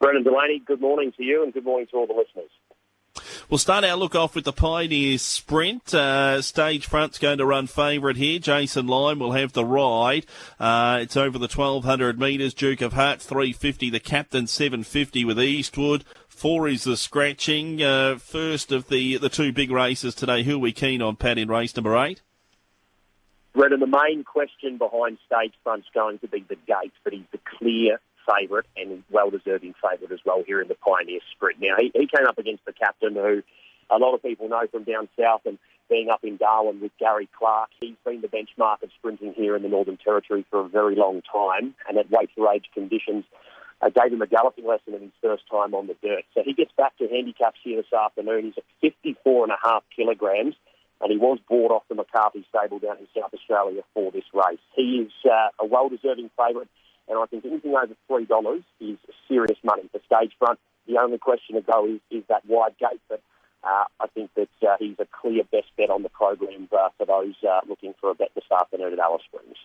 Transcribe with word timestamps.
Brendan 0.00 0.22
Delaney, 0.22 0.62
good 0.64 0.80
morning 0.80 1.12
to 1.16 1.24
you 1.24 1.42
and 1.42 1.52
good 1.52 1.64
morning 1.64 1.88
to 1.90 1.96
all 1.96 2.06
the 2.06 2.14
listeners. 2.14 2.50
We'll 3.50 3.58
start 3.58 3.82
our 3.82 3.96
look 3.96 4.14
off 4.14 4.34
with 4.34 4.44
the 4.44 4.52
Pioneer 4.52 5.18
Sprint. 5.18 5.92
Uh, 5.92 6.40
stage 6.40 6.86
front's 6.86 7.18
going 7.18 7.38
to 7.38 7.46
run 7.46 7.66
favourite 7.66 8.16
here. 8.16 8.38
Jason 8.38 8.86
Lime 8.86 9.18
will 9.18 9.32
have 9.32 9.54
the 9.54 9.64
ride. 9.64 10.26
Uh, 10.60 10.98
it's 11.02 11.16
over 11.16 11.38
the 11.38 11.48
1200 11.48 12.20
metres. 12.20 12.54
Duke 12.54 12.80
of 12.80 12.92
Hearts 12.92 13.26
350. 13.26 13.90
The 13.90 13.98
captain 13.98 14.46
750 14.46 15.24
with 15.24 15.40
Eastwood. 15.40 16.04
Four 16.28 16.68
is 16.68 16.84
the 16.84 16.96
scratching. 16.96 17.82
Uh, 17.82 18.18
first 18.18 18.70
of 18.70 18.88
the 18.88 19.16
the 19.16 19.28
two 19.28 19.52
big 19.52 19.72
races 19.72 20.14
today. 20.14 20.44
Who 20.44 20.56
are 20.56 20.58
we 20.58 20.72
keen 20.72 21.02
on, 21.02 21.16
Pat, 21.16 21.38
in 21.38 21.48
race 21.48 21.74
number 21.74 21.96
eight? 21.96 22.22
Brendan, 23.54 23.80
the 23.80 23.86
main 23.86 24.22
question 24.22 24.78
behind 24.78 25.18
stage 25.26 25.54
front's 25.64 25.88
going 25.92 26.20
to 26.20 26.28
be 26.28 26.44
the 26.48 26.54
gate, 26.54 26.92
but 27.02 27.12
he's 27.12 27.26
the 27.32 27.40
clear 27.58 27.98
favourite 28.28 28.66
and 28.76 29.02
well-deserving 29.10 29.74
favourite 29.82 30.12
as 30.12 30.20
well 30.24 30.42
here 30.46 30.60
in 30.60 30.68
the 30.68 30.74
Pioneer 30.74 31.20
Sprint. 31.32 31.60
Now, 31.60 31.76
he, 31.78 31.90
he 31.94 32.06
came 32.06 32.26
up 32.26 32.38
against 32.38 32.64
the 32.64 32.72
captain 32.72 33.14
who 33.14 33.42
a 33.90 33.98
lot 33.98 34.14
of 34.14 34.22
people 34.22 34.48
know 34.48 34.66
from 34.70 34.84
down 34.84 35.08
south 35.18 35.42
and 35.46 35.58
being 35.88 36.10
up 36.10 36.22
in 36.22 36.36
Darwin 36.36 36.80
with 36.80 36.92
Gary 36.98 37.28
Clark. 37.38 37.70
He's 37.80 37.96
been 38.04 38.20
the 38.20 38.28
benchmark 38.28 38.82
of 38.82 38.90
sprinting 38.98 39.32
here 39.34 39.56
in 39.56 39.62
the 39.62 39.68
Northern 39.68 39.96
Territory 39.96 40.44
for 40.50 40.60
a 40.60 40.68
very 40.68 40.94
long 40.94 41.22
time 41.32 41.74
and 41.88 41.96
at 41.96 42.10
weight 42.10 42.30
for 42.36 42.52
age 42.52 42.66
conditions 42.74 43.24
uh, 43.80 43.88
gave 43.88 44.12
him 44.12 44.20
a 44.20 44.26
galloping 44.26 44.66
lesson 44.66 44.94
in 44.94 45.00
his 45.00 45.12
first 45.22 45.44
time 45.50 45.72
on 45.72 45.86
the 45.86 45.96
dirt. 46.02 46.24
So 46.34 46.42
he 46.44 46.52
gets 46.52 46.72
back 46.76 46.98
to 46.98 47.08
handicaps 47.08 47.58
here 47.62 47.80
this 47.80 47.92
afternoon. 47.92 48.46
He's 48.46 48.58
at 48.58 48.64
54 48.80 49.44
and 49.44 49.52
a 49.52 49.56
half 49.62 49.84
kilograms 49.94 50.54
and 51.00 51.12
he 51.12 51.16
was 51.16 51.38
bought 51.48 51.70
off 51.70 51.84
the 51.88 51.94
McCarthy 51.94 52.44
stable 52.48 52.78
down 52.78 52.98
in 52.98 53.06
South 53.16 53.32
Australia 53.32 53.82
for 53.94 54.10
this 54.10 54.24
race. 54.34 54.58
He 54.74 55.06
is 55.06 55.12
uh, 55.24 55.48
a 55.60 55.66
well-deserving 55.66 56.30
favourite 56.36 56.68
and 57.08 57.18
I 57.18 57.26
think 57.26 57.44
anything 57.44 57.74
over 57.74 57.94
$3 58.10 58.62
is 58.80 58.98
serious 59.26 59.58
money 59.64 59.88
for 59.90 60.00
stage 60.06 60.32
front. 60.38 60.58
The 60.86 60.98
only 60.98 61.18
question 61.18 61.56
to 61.56 61.62
go 61.62 61.86
is, 61.86 62.00
is 62.10 62.24
that 62.28 62.46
wide 62.46 62.76
gate, 62.78 63.00
but 63.08 63.20
uh, 63.64 63.84
I 64.00 64.06
think 64.14 64.30
that 64.36 64.48
uh, 64.62 64.76
he's 64.78 64.96
a 64.98 65.06
clear 65.20 65.42
best 65.44 65.68
bet 65.76 65.90
on 65.90 66.02
the 66.02 66.08
program 66.08 66.68
uh, 66.72 66.88
for 66.96 67.06
those 67.06 67.34
uh, 67.48 67.60
looking 67.68 67.94
for 68.00 68.10
a 68.10 68.14
bet 68.14 68.30
this 68.34 68.44
afternoon 68.52 68.92
at 68.92 68.98
Alice 68.98 69.22
Springs. 69.26 69.56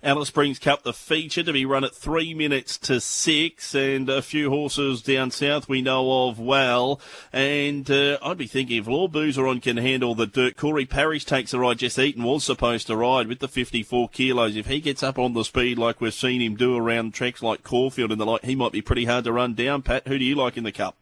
Alice 0.00 0.28
Springs 0.28 0.60
Cup, 0.60 0.84
the 0.84 0.92
feature 0.92 1.42
to 1.42 1.52
be 1.52 1.64
run 1.64 1.82
at 1.82 1.92
three 1.92 2.32
minutes 2.32 2.78
to 2.78 3.00
six, 3.00 3.74
and 3.74 4.08
a 4.08 4.22
few 4.22 4.48
horses 4.48 5.02
down 5.02 5.32
south 5.32 5.68
we 5.68 5.82
know 5.82 6.28
of 6.28 6.38
well. 6.38 7.00
And 7.32 7.90
uh, 7.90 8.16
I'd 8.22 8.38
be 8.38 8.46
thinking 8.46 8.78
if 8.78 8.86
Lord 8.86 9.10
Boozeron 9.10 9.60
can 9.60 9.76
handle 9.76 10.14
the 10.14 10.28
dirt, 10.28 10.56
Corey 10.56 10.86
Parrish 10.86 11.24
takes 11.24 11.50
the 11.50 11.58
ride. 11.58 11.78
Jess 11.78 11.98
Eaton 11.98 12.22
was 12.22 12.44
supposed 12.44 12.86
to 12.86 12.96
ride 12.96 13.26
with 13.26 13.40
the 13.40 13.48
54 13.48 14.10
kilos. 14.10 14.54
If 14.54 14.66
he 14.66 14.80
gets 14.80 15.02
up 15.02 15.18
on 15.18 15.32
the 15.32 15.42
speed 15.42 15.78
like 15.78 16.00
we've 16.00 16.14
seen 16.14 16.40
him 16.40 16.54
do 16.54 16.76
around 16.76 17.12
tracks 17.12 17.42
like 17.42 17.64
Caulfield 17.64 18.12
and 18.12 18.20
the 18.20 18.26
like, 18.26 18.44
he 18.44 18.54
might 18.54 18.72
be 18.72 18.82
pretty 18.82 19.06
hard 19.06 19.24
to 19.24 19.32
run 19.32 19.54
down. 19.54 19.82
Pat, 19.82 20.06
who 20.06 20.16
do 20.16 20.24
you 20.24 20.36
like 20.36 20.56
in 20.56 20.62
the 20.62 20.70
Cup? 20.70 20.96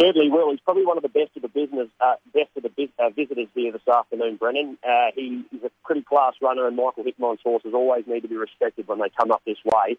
Certainly 0.00 0.30
will. 0.30 0.50
He's 0.52 0.60
probably 0.60 0.86
one 0.86 0.96
of 0.96 1.02
the 1.02 1.08
best 1.08 1.34
of 1.34 1.42
the 1.42 1.48
business, 1.48 1.88
uh, 2.00 2.14
best 2.32 2.50
of 2.56 2.62
the 2.62 2.88
uh, 2.98 3.10
visitors 3.10 3.48
here 3.54 3.72
this 3.72 3.86
afternoon, 3.88 4.36
Brennan. 4.36 4.78
Uh, 4.82 5.10
he 5.14 5.44
is 5.52 5.64
a 5.64 5.70
pretty 5.84 6.02
class 6.02 6.34
runner, 6.40 6.68
and 6.68 6.76
Michael 6.76 7.02
Hickmott's 7.02 7.42
horses 7.42 7.74
always 7.74 8.06
need 8.06 8.20
to 8.20 8.28
be 8.28 8.36
respected 8.36 8.86
when 8.86 9.00
they 9.00 9.10
come 9.18 9.32
up 9.32 9.42
this 9.44 9.58
way. 9.64 9.96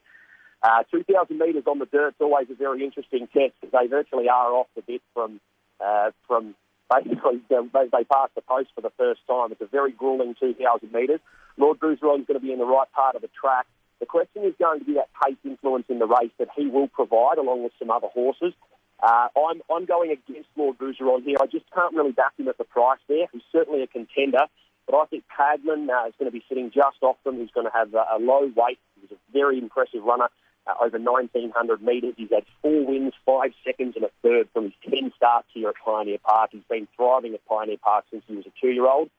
Uh, 0.64 0.84
2,000 0.92 1.38
metres 1.38 1.64
on 1.68 1.80
the 1.80 1.86
dirt 1.86 2.10
is 2.10 2.22
always 2.22 2.48
a 2.50 2.56
very 2.56 2.84
interesting 2.84 3.28
test 3.28 3.54
because 3.60 3.72
they 3.72 3.88
virtually 3.88 4.30
are 4.30 4.54
off 4.54 4.68
the 4.76 4.82
bit 4.82 5.02
from 5.14 5.40
uh, 5.84 6.12
from 6.28 6.56
basically 6.90 7.40
they, 7.50 7.56
they 7.92 8.04
pass 8.04 8.30
the 8.36 8.42
post 8.42 8.70
for 8.76 8.82
the 8.82 8.92
first 8.98 9.22
time. 9.28 9.52
It's 9.52 9.62
a 9.62 9.68
very 9.68 9.92
grueling 9.92 10.36
2,000 10.40 10.92
metres. 10.92 11.20
Lord 11.58 11.80
Boozeron 11.80 12.22
is 12.22 12.26
going 12.28 12.40
to 12.40 12.46
be 12.46 12.52
in 12.52 12.60
the 12.60 12.66
right 12.66 12.92
part 12.94 13.16
of 13.16 13.22
the 13.22 13.30
track. 13.40 13.68
The 14.00 14.06
question 14.06 14.44
is 14.44 14.54
going 14.60 14.80
to 14.80 14.86
be 14.86 14.94
that 14.94 15.10
pace 15.24 15.38
influence 15.44 15.86
in 15.90 16.00
the 16.00 16.08
race 16.08 16.32
that 16.40 16.50
he 16.56 16.68
will 16.68 16.88
provide 16.88 17.38
along 17.38 17.64
with 17.64 17.74
some 17.80 17.92
other 17.92 18.08
horses. 18.08 18.54
Uh, 19.02 19.28
I'm, 19.38 19.62
I'm 19.72 19.86
going 19.86 20.12
against 20.12 20.50
Lord 20.56 20.78
Boozeron 20.78 21.24
here. 21.24 21.38
I 21.42 21.46
just 21.46 21.66
can't 21.74 21.94
really 21.94 22.12
back 22.12 22.34
him 22.38 22.48
at 22.48 22.58
the 22.58 22.66
price 22.66 23.00
there. 23.08 23.28
He's 23.32 23.42
certainly 23.52 23.82
a 23.82 23.88
contender, 23.88 24.46
but 24.86 24.98
I 24.98 25.06
think 25.06 25.24
Pagman 25.28 25.90
uh, 25.90 26.08
is 26.08 26.14
going 26.20 26.30
to 26.30 26.32
be 26.32 26.44
sitting 26.50 26.72
just 26.72 26.98
off 27.02 27.18
them. 27.24 27.40
He's 27.40 27.52
going 27.52 27.66
to 27.66 27.72
have 27.74 27.94
a, 27.94 28.06
a 28.16 28.20
low 28.20 28.52
weight. 28.56 28.80
He's 29.00 29.12
a 29.12 29.32
very 29.32 29.58
impressive 29.58 30.04
runner 30.04 30.30
uh, 30.68 30.74
over 30.84 31.00
1,900 31.00 31.82
metres. 31.82 32.14
He's 32.18 32.30
had 32.30 32.44
four 32.62 32.86
wins, 32.86 33.14
five 33.26 33.52
seconds 33.64 33.96
and 33.96 34.06
a 34.06 34.10
third 34.22 34.50
from 34.54 34.66
his 34.66 34.74
10 34.90 35.14
starts 35.16 35.48
here 35.54 35.70
at 35.70 35.76
Pioneer 35.84 36.18
Park. 36.24 36.52
He's 36.52 36.64
been 36.70 36.88
thriving 36.96 37.34
at 37.34 37.46
Pioneer 37.46 37.78
Park 37.78 38.06
since 38.12 38.24
he 38.28 38.36
was 38.36 38.46
a 38.46 38.52
two-year-old. 38.62 39.10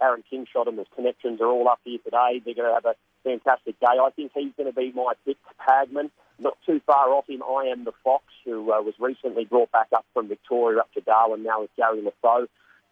Aaron 0.00 0.22
King 0.28 0.46
shot 0.52 0.68
him. 0.68 0.78
his 0.78 0.86
connections 0.94 1.40
are 1.40 1.46
all 1.46 1.68
up 1.68 1.80
here 1.84 1.98
today. 2.04 2.40
They're 2.44 2.54
going 2.54 2.68
to 2.68 2.74
have 2.74 2.84
a 2.84 2.94
fantastic 3.24 3.78
day. 3.80 3.86
I 3.86 4.10
think 4.14 4.32
he's 4.34 4.52
going 4.56 4.72
to 4.72 4.76
be 4.76 4.92
my 4.92 5.14
pick, 5.24 5.36
Pagman. 5.60 6.10
Not 6.38 6.56
too 6.64 6.80
far 6.86 7.10
off 7.10 7.28
him, 7.28 7.42
I 7.42 7.66
am 7.72 7.84
the 7.84 7.92
Fox, 8.04 8.24
who 8.44 8.72
uh, 8.72 8.80
was 8.80 8.94
recently 9.00 9.44
brought 9.44 9.72
back 9.72 9.88
up 9.94 10.06
from 10.14 10.28
Victoria 10.28 10.80
up 10.80 10.92
to 10.94 11.00
Darwin, 11.00 11.42
now 11.42 11.62
with 11.62 11.70
Gary 11.76 12.00
LaFoe. 12.00 12.46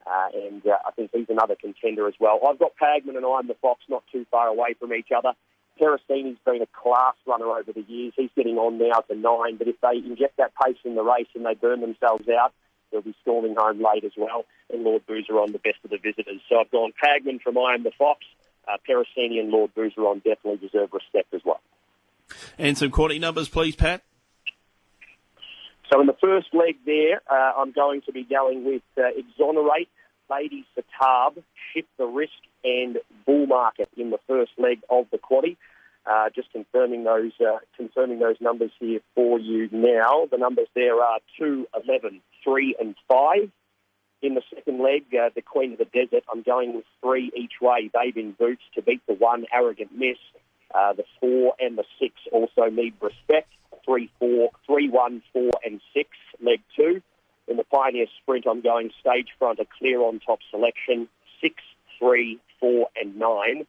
Uh, 0.07 0.29
and 0.34 0.67
uh, 0.67 0.79
I 0.87 0.91
think 0.93 1.11
he's 1.12 1.29
another 1.29 1.56
contender 1.61 2.06
as 2.06 2.15
well. 2.21 2.41
I've 2.49 2.59
got 2.59 2.73
Pagman 2.81 3.17
and 3.17 3.27
I 3.27 3.39
am 3.41 3.49
the 3.49 3.56
Fox 3.61 3.81
not 3.89 4.05
too 4.12 4.25
far 4.31 4.47
away 4.49 4.75
from 4.79 4.93
each 4.93 5.09
other. 5.17 5.33
Terracini's 5.81 6.39
been 6.45 6.62
a 6.62 6.67
class 6.67 7.15
runner 7.27 7.47
over 7.47 7.73
the 7.73 7.83
years. 7.83 8.15
He's 8.17 8.31
getting 8.37 8.56
on 8.56 8.79
now 8.79 9.01
to 9.01 9.15
nine, 9.15 9.56
but 9.56 9.69
if 9.69 9.77
they 9.81 9.99
inject 9.99 10.39
that 10.39 10.53
pace 10.65 10.79
in 10.85 10.95
the 10.95 11.03
race 11.03 11.27
and 11.35 11.45
they 11.45 11.55
burn 11.55 11.81
themselves 11.81 12.29
out, 12.29 12.53
they'll 12.91 13.03
be 13.03 13.15
storming 13.23 13.56
home 13.56 13.83
late 13.83 14.05
as 14.05 14.12
well. 14.17 14.45
And 14.73 14.85
Lord 14.85 15.06
Boozeron 15.06 15.53
the 15.53 15.59
best 15.59 15.79
of 15.85 15.91
the 15.91 15.99
visitors. 15.99 16.41
So 16.49 16.61
I've 16.61 16.71
gone 16.71 16.93
Pagman 17.03 17.43
from 17.43 17.59
I 17.59 17.75
am 17.75 17.83
the 17.83 17.93
Fox. 17.97 18.25
Uh, 18.67 18.79
and 19.17 19.51
Lord 19.51 19.75
Boozeron 19.75 20.25
definitely 20.25 20.56
deserve 20.56 20.93
respect 20.93 21.33
as 21.35 21.41
well. 21.45 21.61
And 22.59 22.77
some 22.77 22.91
quaddy 22.91 23.21
numbers, 23.21 23.49
please, 23.49 23.77
Pat. 23.77 24.03
So 25.93 26.01
in 26.01 26.07
the 26.07 26.17
first 26.21 26.49
leg 26.53 26.77
there, 26.85 27.21
uh, 27.31 27.53
I'm 27.59 27.73
going 27.73 28.03
to 28.03 28.13
be 28.13 28.25
going 28.25 28.65
with 28.65 28.83
uh, 28.99 29.03
Exonerate, 29.17 29.89
Lady 30.31 30.65
Satab, 30.77 31.43
Shift 31.73 31.89
the 31.97 32.07
Risk, 32.07 32.33
and 32.65 32.99
Bull 33.25 33.47
Market 33.47 33.89
in 33.97 34.11
the 34.11 34.19
first 34.27 34.53
leg 34.59 34.81
of 34.91 35.07
the 35.13 35.19
quaddy. 35.19 35.57
Uh, 36.05 36.29
just 36.35 36.53
confirming 36.53 37.03
those 37.03 37.33
uh, 37.41 37.59
confirming 37.77 38.21
those 38.21 38.37
numbers 38.41 38.71
here 38.79 39.01
for 39.15 39.41
you 39.41 39.69
now. 39.73 40.27
The 40.31 40.39
numbers 40.39 40.69
there 40.75 41.03
are 41.03 41.19
2, 41.39 41.67
11, 41.85 42.21
3, 42.45 42.77
and 42.81 42.95
5. 43.09 43.51
In 44.23 44.35
the 44.35 44.43
second 44.55 44.83
leg, 44.83 45.03
uh, 45.15 45.31
the 45.35 45.43
Queen 45.43 45.73
of 45.73 45.79
the 45.79 45.85
Desert, 45.85 46.25
I'm 46.33 46.43
going 46.43 46.75
with 46.75 46.85
three 47.03 47.31
each 47.37 47.61
way, 47.61 47.91
Babe 47.93 48.17
in 48.17 48.33
Boots 48.33 48.63
to 48.75 48.83
beat 48.83 49.03
the 49.07 49.15
one, 49.15 49.47
Arrogant 49.53 49.91
Miss. 49.97 50.17
Uh, 50.76 50.92
the 50.92 51.04
four 51.20 51.54
and 51.59 51.78
the 51.78 51.84
six 51.98 52.14
also 52.31 52.69
need 52.70 52.92
respect. 53.00 53.48
Three, 53.84 54.10
four, 54.19 54.50
three, 54.66 54.88
one, 54.91 55.22
four, 55.32 55.50
and 55.64 55.81
six, 55.94 56.10
leg 56.42 56.60
two. 56.75 57.00
In 57.48 57.56
the 57.56 57.64
Pioneer 57.64 58.06
Sprint, 58.20 58.47
I'm 58.47 58.60
going 58.60 58.91
stage 59.00 59.28
front, 59.38 59.59
a 59.60 59.66
clear 59.78 60.03
on 60.03 60.20
top 60.20 60.41
selection, 60.50 61.09
six, 61.41 61.54
three, 61.98 62.38
four, 62.60 62.88
and 63.00 63.16
nine. 63.16 63.66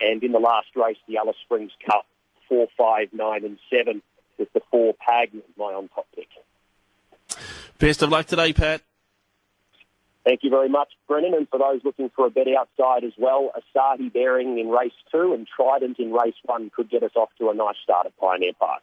And 0.00 0.22
in 0.22 0.32
the 0.32 0.38
last 0.38 0.68
race, 0.74 0.96
the 1.06 1.18
Alice 1.18 1.36
Springs 1.44 1.72
Cup, 1.84 2.06
four, 2.48 2.66
five, 2.78 3.08
nine, 3.12 3.44
and 3.44 3.58
seven, 3.68 4.00
with 4.38 4.50
the 4.54 4.62
four 4.70 4.94
Pagman, 4.94 5.42
my 5.58 5.66
on 5.66 5.88
top 5.88 6.06
pick. 6.14 6.28
Best 7.78 8.02
of 8.02 8.08
luck 8.08 8.26
today, 8.26 8.52
Pat. 8.52 8.80
Thank 10.24 10.40
you 10.44 10.50
very 10.50 10.68
much, 10.68 10.88
Brennan. 11.08 11.34
And 11.34 11.48
for 11.48 11.58
those 11.58 11.80
looking 11.84 12.10
for 12.14 12.26
a 12.26 12.30
bet 12.30 12.46
outside 12.48 13.02
as 13.04 13.12
well, 13.18 13.50
Asahi 13.56 14.12
Bearing 14.12 14.58
in 14.58 14.68
race 14.68 14.92
two 15.10 15.34
and 15.34 15.48
Trident 15.48 15.98
in 15.98 16.12
race 16.12 16.34
one 16.44 16.70
could 16.74 16.90
get 16.90 17.02
us 17.02 17.12
off 17.16 17.30
to 17.38 17.50
a 17.50 17.54
nice 17.54 17.76
start 17.82 18.06
at 18.06 18.16
Pioneer 18.18 18.52
Park. 18.58 18.82